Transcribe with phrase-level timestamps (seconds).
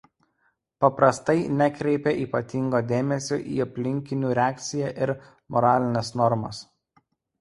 [0.83, 5.15] Paprastai nekreipia ypatingo dėmesio į aplinkinių reakciją ir
[5.59, 6.65] moralines normas.